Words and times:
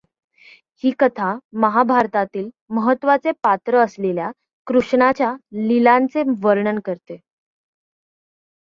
ही 0.83 0.91
कथा 0.99 1.33
महाभारतातील 1.61 2.49
महत्त्वाचे 2.69 3.31
पात्र 3.43 3.83
असलेल्या 3.83 4.31
कृष्णाच्या 4.67 5.33
लीलांचे 5.57 6.23
वर्णन 6.43 6.79
करते. 6.79 7.17